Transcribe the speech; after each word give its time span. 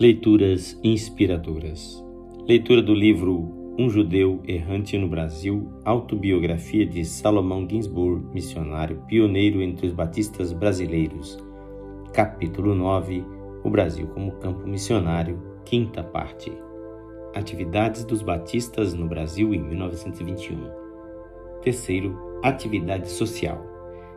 Leituras 0.00 0.78
inspiradoras. 0.84 2.00
Leitura 2.46 2.80
do 2.80 2.94
livro 2.94 3.74
Um 3.76 3.90
Judeu 3.90 4.40
Errante 4.46 4.96
no 4.96 5.08
Brasil, 5.08 5.72
autobiografia 5.84 6.86
de 6.86 7.04
Salomão 7.04 7.68
Ginsburg, 7.68 8.24
missionário 8.32 9.02
pioneiro 9.08 9.60
entre 9.60 9.88
os 9.88 9.92
batistas 9.92 10.52
brasileiros. 10.52 11.36
Capítulo 12.12 12.76
9 12.76 13.24
O 13.64 13.70
Brasil 13.70 14.06
como 14.14 14.38
campo 14.38 14.68
missionário, 14.68 15.42
quinta 15.64 16.04
parte. 16.04 16.52
Atividades 17.34 18.04
dos 18.04 18.22
batistas 18.22 18.94
no 18.94 19.08
Brasil 19.08 19.52
em 19.52 19.60
1921. 19.60 20.60
Terceiro, 21.60 22.16
atividade 22.44 23.10
social. 23.10 23.66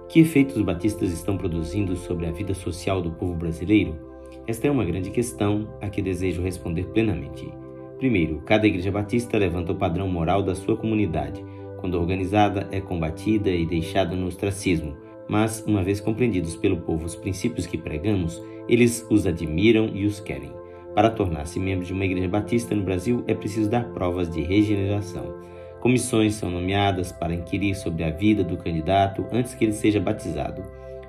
Que 0.08 0.20
efeitos 0.20 0.58
os 0.58 0.62
batistas 0.62 1.12
estão 1.12 1.36
produzindo 1.36 1.96
sobre 1.96 2.28
a 2.28 2.32
vida 2.32 2.54
social 2.54 3.02
do 3.02 3.10
povo 3.14 3.34
brasileiro? 3.34 4.11
Esta 4.48 4.68
é 4.68 4.72
uma 4.72 4.86
grande 4.86 5.10
questão 5.10 5.68
a 5.82 5.90
que 5.90 6.02
desejo 6.02 6.42
responder 6.42 6.86
plenamente. 6.88 7.52
Primeiro, 7.98 8.42
cada 8.42 8.66
igreja 8.66 8.92
batista 8.92 9.38
levanta 9.38 9.72
o 9.72 9.76
padrão 9.76 10.08
moral 10.08 10.42
da 10.42 10.56
sua 10.56 10.76
comunidade. 10.76 11.44
Quando 11.80 12.00
organizada, 12.00 12.68
é 12.72 12.82
combatida 12.82 13.50
e 13.50 13.66
deixada 13.66 14.16
no 14.16 14.28
ostracismo, 14.28 14.98
mas, 15.28 15.64
uma 15.66 15.84
vez 15.84 16.00
compreendidos 16.00 16.56
pelo 16.56 16.78
povo 16.78 17.06
os 17.06 17.16
princípios 17.16 17.66
que 17.66 17.78
pregamos, 17.78 18.42
eles 18.68 19.06
os 19.10 19.26
admiram 19.26 19.90
e 19.94 20.06
os 20.06 20.20
querem. 20.20 20.52
Para 20.94 21.10
tornar-se 21.10 21.60
membro 21.60 21.86
de 21.86 21.94
uma 21.94 22.06
igreja 22.06 22.28
batista 22.28 22.76
no 22.76 22.84
Brasil, 22.84 23.24
é 23.28 23.34
preciso 23.34 23.70
dar 23.70 23.86
provas 23.94 24.30
de 24.30 24.42
regeneração. 24.42 25.36
Comissões 25.80 26.36
são 26.36 26.50
nomeadas 26.50 27.12
para 27.12 27.34
inquirir 27.34 27.76
sobre 27.76 28.04
a 28.04 28.12
vida 28.12 28.44
do 28.44 28.58
candidato 28.58 29.26
antes 29.32 29.56
que 29.56 29.64
ele 29.64 29.74
seja 29.74 30.00
batizado. 30.00 30.62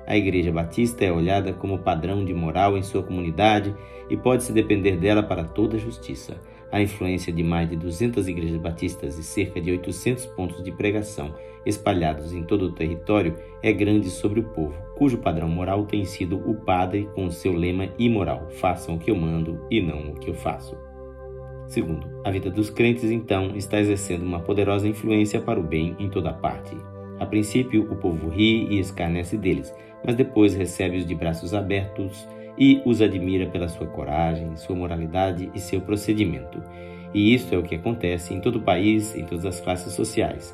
A 0.05 0.17
Igreja 0.17 0.51
Batista 0.51 1.05
é 1.05 1.11
olhada 1.11 1.53
como 1.53 1.79
padrão 1.79 2.25
de 2.25 2.33
moral 2.33 2.77
em 2.77 2.83
sua 2.83 3.03
comunidade 3.03 3.73
e 4.09 4.17
pode-se 4.17 4.51
depender 4.51 4.97
dela 4.97 5.23
para 5.23 5.43
toda 5.43 5.77
a 5.77 5.79
justiça. 5.79 6.35
A 6.71 6.81
influência 6.81 7.31
de 7.31 7.43
mais 7.43 7.69
de 7.69 7.75
200 7.75 8.27
igrejas 8.27 8.57
batistas 8.57 9.17
e 9.17 9.23
cerca 9.23 9.61
de 9.61 9.71
800 9.71 10.25
pontos 10.27 10.63
de 10.63 10.71
pregação 10.71 11.33
espalhados 11.65 12.33
em 12.33 12.43
todo 12.43 12.65
o 12.65 12.71
território 12.71 13.35
é 13.61 13.71
grande 13.71 14.09
sobre 14.09 14.39
o 14.39 14.43
povo, 14.43 14.75
cujo 14.97 15.19
padrão 15.19 15.47
moral 15.47 15.85
tem 15.85 16.03
sido 16.03 16.37
o 16.37 16.55
padre 16.55 17.07
com 17.13 17.29
seu 17.29 17.53
lema 17.53 17.89
imoral: 17.97 18.49
façam 18.49 18.95
o 18.95 18.99
que 18.99 19.11
eu 19.11 19.15
mando 19.15 19.65
e 19.69 19.81
não 19.81 20.11
o 20.11 20.15
que 20.15 20.29
eu 20.29 20.33
faço. 20.33 20.75
Segundo, 21.67 22.07
a 22.23 22.31
vida 22.31 22.51
dos 22.51 22.69
crentes 22.69 23.09
então 23.09 23.55
está 23.55 23.79
exercendo 23.79 24.23
uma 24.23 24.39
poderosa 24.39 24.87
influência 24.87 25.39
para 25.39 25.59
o 25.59 25.63
bem 25.63 25.95
em 25.97 26.09
toda 26.09 26.33
parte. 26.33 26.75
A 27.23 27.25
princípio, 27.25 27.87
o 27.89 27.95
povo 27.95 28.27
ri 28.27 28.67
e 28.69 28.79
escarnece 28.79 29.37
deles, 29.37 29.73
mas 30.05 30.13
depois 30.13 30.53
recebe-os 30.53 31.07
de 31.07 31.15
braços 31.15 31.53
abertos 31.53 32.27
e 32.57 32.81
os 32.85 33.01
admira 33.01 33.45
pela 33.45 33.69
sua 33.69 33.87
coragem, 33.87 34.57
sua 34.57 34.75
moralidade 34.75 35.49
e 35.55 35.59
seu 35.59 35.79
procedimento. 35.79 36.61
E 37.13 37.33
isso 37.33 37.55
é 37.55 37.57
o 37.57 37.63
que 37.63 37.75
acontece 37.75 38.33
em 38.33 38.41
todo 38.41 38.57
o 38.57 38.61
país, 38.61 39.15
em 39.15 39.23
todas 39.23 39.45
as 39.45 39.61
classes 39.61 39.93
sociais. 39.93 40.53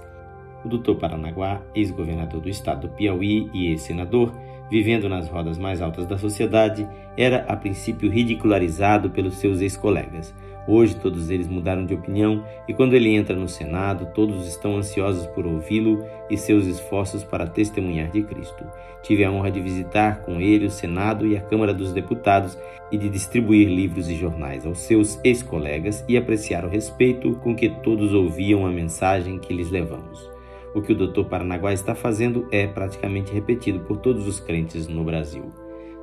O 0.64 0.68
doutor 0.68 0.98
Paranaguá, 0.98 1.60
ex-governador 1.74 2.40
do 2.40 2.50
estado 2.50 2.88
do 2.88 2.94
Piauí 2.94 3.50
e 3.52 3.72
ex-senador, 3.72 4.32
vivendo 4.70 5.10
nas 5.10 5.28
rodas 5.28 5.58
mais 5.58 5.82
altas 5.82 6.06
da 6.06 6.18
sociedade, 6.18 6.88
era 7.18 7.46
a 7.48 7.56
princípio 7.56 8.10
ridicularizado 8.10 9.10
pelos 9.10 9.36
seus 9.36 9.62
ex-colegas. 9.62 10.34
Hoje 10.68 10.96
todos 10.96 11.32
eles 11.32 11.48
mudaram 11.48 11.84
de 11.84 11.96
opinião 11.96 12.46
e 12.68 12.76
quando 12.76 12.94
ele 12.94 13.10
entra 13.10 13.36
no 13.36 13.48
Senado, 13.48 14.08
todos 14.14 14.48
estão 14.48 14.78
ansiosos 14.78 15.26
por 15.26 15.48
ouvi-lo 15.48 16.06
e 16.30 16.38
seus 16.38 16.68
esforços 16.68 17.24
para 17.24 17.48
testemunhar 17.48 18.12
de 18.12 18.22
Cristo. 18.22 18.64
Tive 19.02 19.24
a 19.24 19.32
honra 19.32 19.50
de 19.50 19.62
visitar 19.62 20.22
com 20.22 20.40
ele 20.40 20.68
o 20.68 20.70
Senado 20.70 21.26
e 21.26 21.36
a 21.36 21.42
Câmara 21.42 21.74
dos 21.74 21.92
Deputados 21.92 22.56
e 22.92 22.98
de 22.98 23.10
distribuir 23.10 23.68
livros 23.68 24.10
e 24.10 24.16
jornais 24.16 24.64
aos 24.64 24.80
seus 24.82 25.20
ex-colegas 25.24 26.06
e 26.08 26.16
apreciar 26.16 26.64
o 26.64 26.70
respeito 26.70 27.34
com 27.38 27.56
que 27.56 27.70
todos 27.82 28.14
ouviam 28.14 28.66
a 28.68 28.70
mensagem 28.70 29.40
que 29.40 29.54
lhes 29.54 29.72
levamos. 29.72 30.30
O 30.74 30.82
que 30.82 30.94
o 30.94 30.96
Dr. 30.96 31.24
Paranaguá 31.24 31.74
está 31.74 31.96
fazendo 31.96 32.48
é 32.52 32.68
praticamente 32.68 33.34
repetido 33.34 33.80
por 33.82 33.98
todos 33.98 34.28
os 34.28 34.40
crentes 34.40 34.88
no 34.88 35.04
Brasil. 35.04 35.52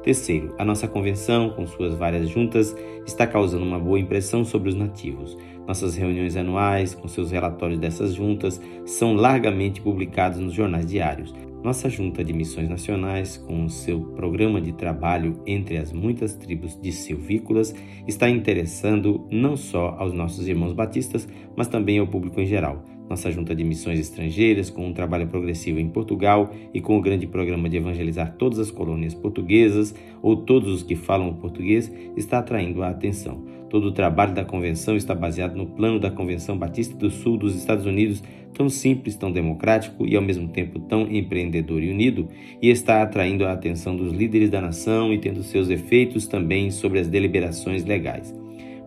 Terceiro, 0.03 0.55
a 0.57 0.65
nossa 0.65 0.87
convenção, 0.87 1.51
com 1.51 1.67
suas 1.67 1.95
várias 1.95 2.29
juntas, 2.29 2.77
está 3.05 3.27
causando 3.27 3.65
uma 3.65 3.79
boa 3.79 3.99
impressão 3.99 4.45
sobre 4.45 4.69
os 4.69 4.75
nativos. 4.75 5.37
Nossas 5.67 5.97
reuniões 5.97 6.37
anuais, 6.37 6.95
com 6.95 7.09
seus 7.09 7.33
relatórios 7.33 7.81
dessas 7.81 8.15
juntas, 8.15 8.61
são 8.85 9.15
largamente 9.15 9.81
publicados 9.81 10.39
nos 10.39 10.55
jornais 10.55 10.87
diários. 10.87 11.35
Nossa 11.61 11.91
Junta 11.91 12.23
de 12.23 12.33
Missões 12.33 12.69
Nacionais, 12.69 13.37
com 13.37 13.69
seu 13.69 14.01
programa 14.15 14.61
de 14.61 14.73
trabalho 14.73 15.43
entre 15.45 15.77
as 15.77 15.93
muitas 15.93 16.35
tribos 16.35 16.81
de 16.81 16.93
silvícolas, 16.93 17.75
está 18.07 18.31
interessando 18.31 19.27
não 19.29 19.57
só 19.57 19.97
aos 19.99 20.13
nossos 20.13 20.47
irmãos 20.47 20.73
batistas, 20.73 21.29
mas 21.57 21.67
também 21.67 21.99
ao 21.99 22.07
público 22.07 22.41
em 22.41 22.47
geral. 22.47 22.85
Nossa 23.09 23.31
junta 23.31 23.55
de 23.55 23.62
missões 23.62 24.00
estrangeiras, 24.00 24.69
com 24.69 24.87
um 24.87 24.93
trabalho 24.93 25.28
progressivo 25.28 25.78
em 25.78 25.89
Portugal 25.89 26.53
e 26.75 26.81
com 26.81 26.99
o 26.99 27.00
grande 27.00 27.27
programa 27.27 27.69
de 27.69 27.77
evangelizar 27.77 28.34
todas 28.37 28.59
as 28.59 28.71
colônias 28.71 29.15
portuguesas 29.15 29.94
ou 30.21 30.37
todos 30.37 30.72
os 30.72 30.83
que 30.83 30.97
falam 30.97 31.28
o 31.28 31.34
português, 31.34 31.93
está 32.16 32.39
atraindo 32.39 32.83
a 32.83 32.89
atenção. 32.89 33.45
Todo 33.71 33.89
o 33.89 33.93
trabalho 33.93 34.34
da 34.34 34.45
convenção 34.45 34.97
está 34.97 35.15
baseado 35.15 35.56
no 35.56 35.66
plano 35.66 35.99
da 35.99 36.11
Convenção 36.11 36.56
Batista 36.56 36.97
do 36.97 37.11
Sul 37.11 37.37
dos 37.37 37.55
Estados 37.55 37.84
Unidos, 37.84 38.22
tão 38.55 38.69
simples, 38.69 39.16
tão 39.16 39.31
democrático 39.31 40.06
e 40.06 40.16
ao 40.16 40.22
mesmo 40.22 40.49
tempo 40.49 40.78
tão 40.81 41.03
empreendedor 41.03 41.83
e 41.83 41.91
unido, 41.91 42.28
e 42.62 42.71
está 42.71 43.03
atraindo 43.03 43.45
a 43.45 43.53
atenção 43.53 43.97
dos 43.97 44.12
líderes 44.12 44.50
da 44.50 44.61
nação 44.61 45.12
e 45.12 45.19
tendo 45.19 45.43
seus 45.43 45.69
efeitos 45.69 46.27
também 46.27 46.71
sobre 46.71 47.00
as 47.00 47.09
deliberações 47.09 47.84
legais. 47.84 48.34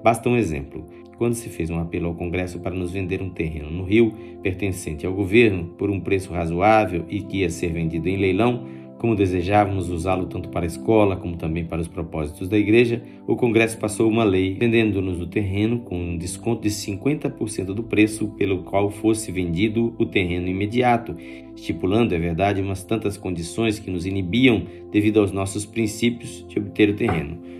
Basta 0.03 0.29
um 0.29 0.37
exemplo. 0.37 0.85
Quando 1.19 1.33
se 1.33 1.49
fez 1.49 1.69
um 1.69 1.77
apelo 1.77 2.07
ao 2.07 2.15
Congresso 2.15 2.59
para 2.59 2.73
nos 2.73 2.93
vender 2.93 3.21
um 3.21 3.29
terreno 3.29 3.69
no 3.69 3.83
Rio, 3.83 4.13
pertencente 4.41 5.05
ao 5.05 5.11
governo, 5.11 5.65
por 5.77 5.89
um 5.89 5.99
preço 5.99 6.31
razoável 6.31 7.03
e 7.09 7.19
que 7.19 7.39
ia 7.39 7.49
ser 7.49 7.73
vendido 7.73 8.07
em 8.07 8.15
leilão, 8.15 8.65
como 8.97 9.17
desejávamos 9.17 9.89
usá-lo 9.89 10.27
tanto 10.27 10.47
para 10.47 10.65
a 10.65 10.67
escola 10.67 11.17
como 11.17 11.35
também 11.35 11.65
para 11.65 11.81
os 11.81 11.89
propósitos 11.89 12.47
da 12.47 12.57
igreja, 12.57 13.03
o 13.27 13.35
Congresso 13.35 13.77
passou 13.77 14.09
uma 14.09 14.23
lei 14.23 14.53
vendendo-nos 14.53 15.19
o 15.19 15.27
terreno 15.27 15.79
com 15.79 15.99
um 15.99 16.17
desconto 16.17 16.61
de 16.61 16.69
50% 16.69 17.65
do 17.73 17.83
preço 17.83 18.29
pelo 18.37 18.63
qual 18.63 18.89
fosse 18.89 19.29
vendido 19.29 19.93
o 19.99 20.05
terreno 20.05 20.47
imediato, 20.47 21.17
estipulando, 21.53 22.15
é 22.15 22.17
verdade, 22.17 22.61
umas 22.61 22.85
tantas 22.85 23.17
condições 23.17 23.77
que 23.77 23.91
nos 23.91 24.05
inibiam 24.05 24.63
devido 24.89 25.19
aos 25.19 25.33
nossos 25.33 25.65
princípios 25.65 26.45
de 26.47 26.57
obter 26.59 26.89
o 26.89 26.95
terreno. 26.95 27.58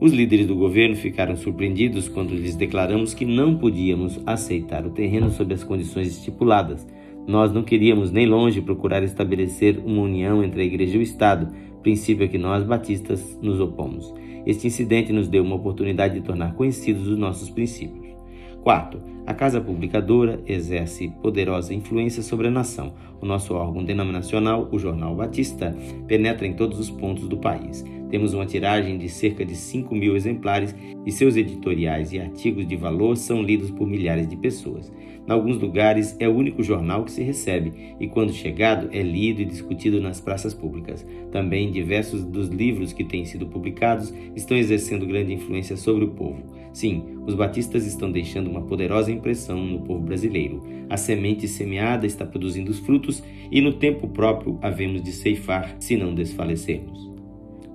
Os 0.00 0.12
líderes 0.12 0.46
do 0.46 0.56
governo 0.56 0.96
ficaram 0.96 1.36
surpreendidos 1.36 2.08
quando 2.08 2.34
lhes 2.34 2.56
declaramos 2.56 3.14
que 3.14 3.24
não 3.24 3.56
podíamos 3.56 4.20
aceitar 4.26 4.84
o 4.84 4.90
terreno 4.90 5.30
sob 5.30 5.54
as 5.54 5.62
condições 5.62 6.08
estipuladas. 6.08 6.86
Nós 7.26 7.52
não 7.52 7.62
queríamos 7.62 8.10
nem 8.10 8.26
longe 8.26 8.60
procurar 8.60 9.02
estabelecer 9.02 9.78
uma 9.78 10.02
união 10.02 10.42
entre 10.42 10.62
a 10.62 10.64
igreja 10.64 10.96
e 10.96 10.98
o 10.98 11.02
Estado, 11.02 11.48
princípio 11.82 12.26
a 12.26 12.28
que 12.28 12.36
nós 12.36 12.64
batistas 12.64 13.38
nos 13.40 13.60
opomos. 13.60 14.12
Este 14.44 14.66
incidente 14.66 15.12
nos 15.12 15.28
deu 15.28 15.42
uma 15.42 15.56
oportunidade 15.56 16.14
de 16.14 16.26
tornar 16.26 16.54
conhecidos 16.54 17.06
os 17.06 17.16
nossos 17.16 17.48
princípios. 17.48 18.14
Quarto, 18.62 19.00
a 19.26 19.32
Casa 19.32 19.60
Publicadora 19.60 20.40
exerce 20.46 21.08
poderosa 21.22 21.72
influência 21.72 22.22
sobre 22.22 22.48
a 22.48 22.50
nação. 22.50 22.92
O 23.20 23.26
nosso 23.26 23.54
órgão 23.54 23.82
denominacional, 23.82 24.68
o 24.70 24.78
Jornal 24.78 25.14
Batista, 25.14 25.74
penetra 26.06 26.46
em 26.46 26.52
todos 26.52 26.78
os 26.78 26.90
pontos 26.90 27.26
do 27.26 27.38
país. 27.38 27.82
Temos 28.10 28.34
uma 28.34 28.44
tiragem 28.44 28.98
de 28.98 29.08
cerca 29.08 29.44
de 29.44 29.56
5 29.56 29.94
mil 29.94 30.14
exemplares 30.14 30.74
e 31.06 31.10
seus 31.10 31.36
editoriais 31.36 32.12
e 32.12 32.20
artigos 32.20 32.66
de 32.66 32.76
valor 32.76 33.16
são 33.16 33.42
lidos 33.42 33.70
por 33.70 33.86
milhares 33.88 34.28
de 34.28 34.36
pessoas. 34.36 34.92
Em 35.26 35.32
alguns 35.32 35.58
lugares 35.58 36.14
é 36.20 36.28
o 36.28 36.34
único 36.34 36.62
jornal 36.62 37.02
que 37.04 37.10
se 37.10 37.22
recebe 37.22 37.94
e, 37.98 38.06
quando 38.06 38.32
chegado, 38.32 38.90
é 38.92 39.02
lido 39.02 39.40
e 39.40 39.46
discutido 39.46 40.00
nas 40.00 40.20
praças 40.20 40.52
públicas. 40.52 41.04
Também 41.32 41.72
diversos 41.72 42.22
dos 42.22 42.48
livros 42.48 42.92
que 42.92 43.04
têm 43.04 43.24
sido 43.24 43.46
publicados 43.46 44.12
estão 44.36 44.56
exercendo 44.56 45.06
grande 45.06 45.32
influência 45.32 45.76
sobre 45.76 46.04
o 46.04 46.10
povo. 46.10 46.42
Sim, 46.74 47.04
os 47.26 47.34
batistas 47.34 47.86
estão 47.86 48.10
deixando 48.10 48.50
uma 48.50 48.62
poderosa 48.62 49.12
impressão 49.14 49.64
no 49.64 49.80
povo 49.80 50.04
brasileiro. 50.04 50.62
A 50.90 50.96
semente 50.96 51.48
semeada 51.48 52.06
está 52.06 52.26
produzindo 52.26 52.70
os 52.70 52.78
frutos 52.78 53.22
e 53.50 53.60
no 53.60 53.72
tempo 53.72 54.08
próprio 54.08 54.58
havemos 54.60 55.02
de 55.02 55.12
ceifar 55.12 55.76
se 55.80 55.96
não 55.96 56.14
desfalecermos. 56.14 57.13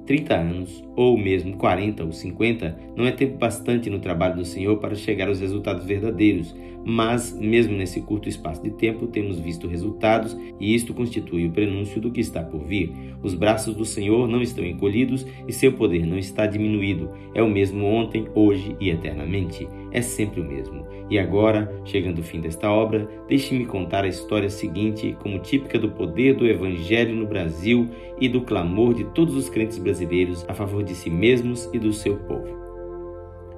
30 0.09 0.35
anos, 0.35 0.83
ou 0.95 1.15
mesmo 1.15 1.56
40 1.56 2.03
ou 2.03 2.11
50, 2.11 2.75
não 2.95 3.06
é 3.06 3.11
tempo 3.11 3.38
bastante 3.38 3.91
no 3.91 4.00
trabalho 4.00 4.38
do 4.38 4.44
Senhor 4.44 4.77
para 4.77 4.95
chegar 4.95 5.27
aos 5.27 5.39
resultados 5.39 5.85
verdadeiros, 5.85 6.56
mas, 6.83 7.38
mesmo 7.39 7.75
nesse 7.77 8.01
curto 8.01 8.27
espaço 8.27 8.63
de 8.63 8.71
tempo, 8.71 9.06
temos 9.06 9.39
visto 9.39 9.67
resultados 9.67 10.35
e 10.59 10.73
isto 10.73 10.95
constitui 10.95 11.45
o 11.45 11.51
prenúncio 11.51 12.01
do 12.01 12.09
que 12.09 12.21
está 12.21 12.41
por 12.41 12.63
vir. 12.63 12.91
Os 13.21 13.35
braços 13.35 13.75
do 13.75 13.85
Senhor 13.85 14.27
não 14.27 14.41
estão 14.41 14.65
encolhidos 14.65 15.27
e 15.47 15.53
seu 15.53 15.73
poder 15.73 16.07
não 16.07 16.17
está 16.17 16.47
diminuído. 16.47 17.11
É 17.35 17.44
o 17.44 17.50
mesmo 17.50 17.85
ontem, 17.85 18.25
hoje 18.33 18.75
e 18.79 18.89
eternamente. 18.89 19.67
É 19.91 20.01
sempre 20.01 20.41
o 20.41 20.45
mesmo. 20.45 20.88
E 21.09 21.17
agora, 21.17 21.71
chegando 21.85 22.19
o 22.19 22.23
fim 22.23 22.39
desta 22.39 22.69
obra, 22.69 23.09
deixe-me 23.27 23.65
contar 23.65 24.03
a 24.03 24.07
história 24.07 24.50
seguinte, 24.50 25.17
como 25.19 25.39
típica 25.39 25.79
do 25.79 25.89
poder 25.89 26.35
do 26.35 26.47
Evangelho 26.47 27.15
no 27.15 27.25
Brasil 27.25 27.89
e 28.21 28.29
do 28.29 28.41
clamor 28.41 28.94
de 28.94 29.03
todos 29.06 29.35
os 29.35 29.50
crentes 29.50 29.79
brasileiros 29.99 30.45
a 30.47 30.53
favor 30.53 30.83
de 30.83 30.95
si 30.95 31.09
mesmos 31.09 31.69
e 31.73 31.79
do 31.79 31.91
seu 31.91 32.15
povo. 32.17 32.57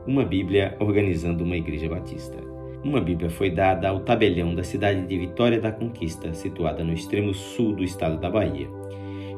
uma 0.07 0.25
Bíblia 0.25 0.75
organizando 0.79 1.43
uma 1.43 1.55
igreja 1.55 1.87
batista. 1.87 2.37
Uma 2.83 2.99
Bíblia 2.99 3.29
foi 3.29 3.51
dada 3.51 3.87
ao 3.87 3.99
tabelião 3.99 4.55
da 4.55 4.63
cidade 4.63 5.05
de 5.05 5.15
Vitória 5.15 5.61
da 5.61 5.71
Conquista, 5.71 6.33
situada 6.33 6.83
no 6.83 6.91
extremo 6.91 7.35
sul 7.35 7.75
do 7.75 7.83
estado 7.83 8.19
da 8.19 8.27
Bahia. 8.27 8.67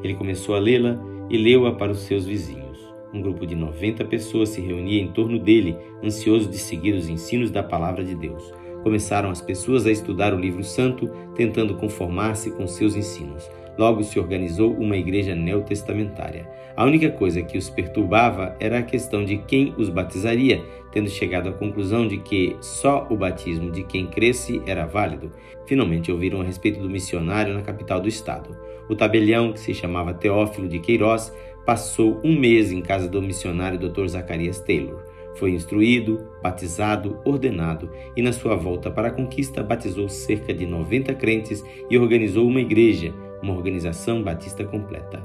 Ele 0.02 0.14
começou 0.14 0.54
a 0.54 0.58
lê-la 0.58 0.98
e 1.28 1.36
leu-a 1.36 1.72
para 1.72 1.92
os 1.92 1.98
seus 2.00 2.24
vizinhos. 2.24 2.78
Um 3.12 3.20
grupo 3.20 3.46
de 3.46 3.54
90 3.54 4.06
pessoas 4.06 4.48
se 4.48 4.62
reunia 4.62 5.02
em 5.02 5.12
torno 5.12 5.38
dele, 5.38 5.76
ansioso 6.02 6.48
de 6.48 6.56
seguir 6.56 6.94
os 6.94 7.10
ensinos 7.10 7.50
da 7.50 7.62
palavra 7.62 8.02
de 8.02 8.14
Deus. 8.14 8.50
Começaram 8.82 9.30
as 9.30 9.42
pessoas 9.42 9.86
a 9.86 9.92
estudar 9.92 10.32
o 10.32 10.40
livro 10.40 10.64
santo, 10.64 11.10
tentando 11.34 11.74
conformar-se 11.74 12.50
com 12.52 12.66
seus 12.66 12.96
ensinos. 12.96 13.46
Logo 13.76 14.02
se 14.02 14.18
organizou 14.18 14.72
uma 14.72 14.96
igreja 14.96 15.34
neotestamentária. 15.34 16.48
A 16.76 16.84
única 16.84 17.10
coisa 17.10 17.42
que 17.42 17.56
os 17.56 17.70
perturbava 17.70 18.56
era 18.58 18.78
a 18.78 18.82
questão 18.82 19.24
de 19.24 19.38
quem 19.38 19.74
os 19.78 19.88
batizaria, 19.88 20.62
tendo 20.90 21.08
chegado 21.08 21.48
à 21.48 21.52
conclusão 21.52 22.06
de 22.06 22.18
que 22.18 22.56
só 22.60 23.06
o 23.10 23.16
batismo 23.16 23.70
de 23.70 23.84
quem 23.84 24.06
cresce 24.06 24.60
era 24.66 24.86
válido. 24.86 25.30
Finalmente 25.66 26.10
ouviram 26.10 26.40
a 26.40 26.44
respeito 26.44 26.80
do 26.80 26.90
missionário 26.90 27.54
na 27.54 27.62
capital 27.62 28.00
do 28.00 28.08
estado. 28.08 28.56
O 28.88 28.94
tabelião, 28.94 29.52
que 29.52 29.60
se 29.60 29.72
chamava 29.72 30.12
Teófilo 30.12 30.68
de 30.68 30.78
Queiroz, 30.78 31.32
passou 31.64 32.20
um 32.22 32.38
mês 32.38 32.70
em 32.70 32.82
casa 32.82 33.08
do 33.08 33.22
missionário 33.22 33.78
Dr. 33.78 34.06
Zacarias 34.06 34.60
Taylor. 34.60 35.02
Foi 35.36 35.50
instruído, 35.50 36.28
batizado, 36.42 37.18
ordenado 37.24 37.90
e, 38.16 38.22
na 38.22 38.32
sua 38.32 38.54
volta 38.54 38.90
para 38.90 39.08
a 39.08 39.10
conquista, 39.10 39.62
batizou 39.62 40.08
cerca 40.08 40.54
de 40.54 40.64
90 40.64 41.12
crentes 41.14 41.64
e 41.90 41.98
organizou 41.98 42.46
uma 42.46 42.60
igreja, 42.60 43.12
uma 43.44 43.52
organização 43.52 44.22
batista 44.22 44.64
completa. 44.64 45.22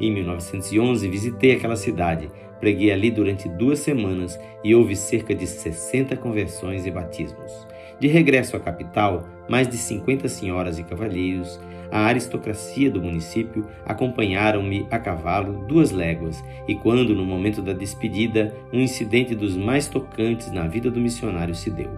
Em 0.00 0.10
1911, 0.12 1.06
visitei 1.08 1.52
aquela 1.52 1.76
cidade, 1.76 2.30
preguei 2.58 2.90
ali 2.90 3.10
durante 3.10 3.48
duas 3.48 3.80
semanas 3.80 4.40
e 4.64 4.74
houve 4.74 4.96
cerca 4.96 5.34
de 5.34 5.46
60 5.46 6.16
conversões 6.16 6.86
e 6.86 6.90
batismos. 6.90 7.66
De 8.00 8.08
regresso 8.08 8.56
à 8.56 8.60
capital, 8.60 9.28
mais 9.48 9.68
de 9.68 9.76
50 9.76 10.28
senhoras 10.28 10.78
e 10.78 10.84
cavalheiros, 10.84 11.60
a 11.90 12.00
aristocracia 12.00 12.90
do 12.90 13.02
município 13.02 13.66
acompanharam-me 13.84 14.86
a 14.90 14.98
cavalo 14.98 15.64
duas 15.66 15.90
léguas, 15.90 16.42
e 16.66 16.74
quando, 16.74 17.14
no 17.14 17.24
momento 17.24 17.62
da 17.62 17.72
despedida, 17.72 18.54
um 18.72 18.80
incidente 18.80 19.34
dos 19.34 19.56
mais 19.56 19.88
tocantes 19.88 20.52
na 20.52 20.66
vida 20.66 20.90
do 20.90 21.00
missionário 21.00 21.54
se 21.54 21.70
deu. 21.70 21.90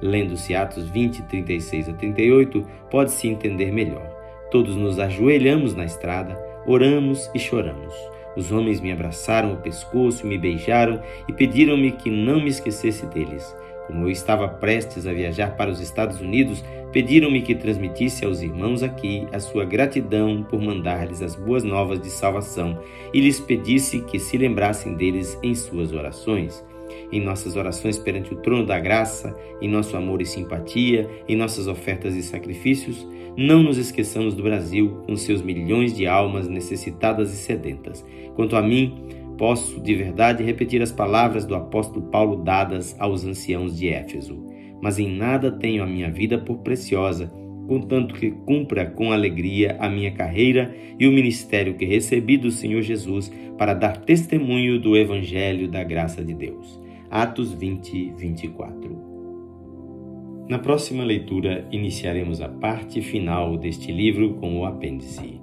Lendo-se 0.00 0.54
Atos 0.54 0.88
20, 0.88 1.22
36 1.22 1.88
a 1.88 1.92
38, 1.94 2.66
pode-se 2.90 3.28
entender 3.28 3.72
melhor. 3.72 4.09
Todos 4.50 4.74
nos 4.74 4.98
ajoelhamos 4.98 5.74
na 5.74 5.84
estrada, 5.84 6.36
oramos 6.66 7.30
e 7.34 7.38
choramos. 7.38 7.94
Os 8.36 8.50
homens 8.50 8.80
me 8.80 8.92
abraçaram 8.92 9.52
o 9.52 9.56
pescoço, 9.58 10.26
me 10.26 10.38
beijaram 10.38 11.00
e 11.28 11.32
pediram-me 11.32 11.92
que 11.92 12.10
não 12.10 12.40
me 12.40 12.48
esquecesse 12.48 13.06
deles. 13.06 13.54
Como 13.86 14.06
eu 14.06 14.10
estava 14.10 14.48
prestes 14.48 15.06
a 15.06 15.12
viajar 15.12 15.56
para 15.56 15.70
os 15.70 15.80
Estados 15.80 16.20
Unidos, 16.20 16.64
pediram-me 16.92 17.42
que 17.42 17.54
transmitisse 17.54 18.24
aos 18.24 18.40
irmãos 18.40 18.82
aqui 18.82 19.26
a 19.32 19.40
sua 19.40 19.64
gratidão 19.64 20.44
por 20.48 20.60
mandar-lhes 20.60 21.22
as 21.22 21.34
boas 21.34 21.64
novas 21.64 22.00
de 22.00 22.08
salvação 22.08 22.78
e 23.12 23.20
lhes 23.20 23.40
pedisse 23.40 24.00
que 24.00 24.18
se 24.18 24.38
lembrassem 24.38 24.94
deles 24.94 25.38
em 25.42 25.54
suas 25.54 25.92
orações. 25.92 26.64
Em 27.12 27.20
nossas 27.20 27.56
orações 27.56 27.98
perante 27.98 28.32
o 28.32 28.36
trono 28.36 28.64
da 28.64 28.78
graça, 28.78 29.36
em 29.60 29.68
nosso 29.68 29.96
amor 29.96 30.20
e 30.22 30.26
simpatia, 30.26 31.08
em 31.28 31.36
nossas 31.36 31.66
ofertas 31.66 32.14
e 32.14 32.22
sacrifícios, 32.22 33.06
não 33.36 33.62
nos 33.62 33.78
esqueçamos 33.78 34.34
do 34.34 34.42
Brasil 34.42 35.02
com 35.06 35.16
seus 35.16 35.42
milhões 35.42 35.94
de 35.94 36.06
almas 36.06 36.48
necessitadas 36.48 37.32
e 37.32 37.36
sedentas. 37.36 38.04
Quanto 38.34 38.56
a 38.56 38.62
mim, 38.62 38.94
posso 39.38 39.80
de 39.80 39.94
verdade 39.94 40.44
repetir 40.44 40.82
as 40.82 40.92
palavras 40.92 41.46
do 41.46 41.54
apóstolo 41.54 42.06
Paulo 42.06 42.36
dadas 42.36 42.94
aos 42.98 43.24
anciãos 43.24 43.78
de 43.78 43.88
Éfeso. 43.88 44.44
Mas 44.82 44.98
em 44.98 45.08
nada 45.16 45.50
tenho 45.50 45.82
a 45.82 45.86
minha 45.86 46.10
vida 46.10 46.38
por 46.38 46.58
preciosa, 46.58 47.32
contanto 47.66 48.14
que 48.14 48.30
cumpra 48.30 48.84
com 48.84 49.12
alegria 49.12 49.76
a 49.78 49.88
minha 49.88 50.10
carreira 50.10 50.74
e 50.98 51.06
o 51.06 51.12
ministério 51.12 51.74
que 51.74 51.84
recebi 51.84 52.36
do 52.36 52.50
Senhor 52.50 52.82
Jesus 52.82 53.32
para 53.56 53.74
dar 53.74 53.96
testemunho 53.98 54.80
do 54.80 54.96
Evangelho 54.96 55.68
da 55.68 55.84
graça 55.84 56.24
de 56.24 56.34
Deus. 56.34 56.80
Atos 57.10 57.52
20, 57.52 58.12
24. 58.12 60.46
Na 60.48 60.60
próxima 60.60 61.02
leitura, 61.02 61.66
iniciaremos 61.72 62.40
a 62.40 62.48
parte 62.48 63.02
final 63.02 63.56
deste 63.56 63.90
livro 63.90 64.34
com 64.34 64.60
o 64.60 64.64
apêndice. 64.64 65.40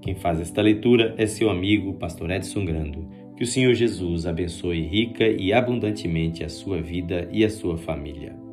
Quem 0.00 0.14
faz 0.14 0.40
esta 0.40 0.62
leitura 0.62 1.14
é 1.18 1.26
seu 1.26 1.50
amigo, 1.50 1.92
Pastor 1.92 2.30
Edson 2.30 2.64
Grando. 2.64 3.06
Que 3.36 3.42
o 3.42 3.46
Senhor 3.46 3.74
Jesus 3.74 4.26
abençoe 4.26 4.80
rica 4.80 5.28
e 5.28 5.52
abundantemente 5.52 6.42
a 6.42 6.48
sua 6.48 6.80
vida 6.80 7.28
e 7.30 7.44
a 7.44 7.50
sua 7.50 7.76
família. 7.76 8.47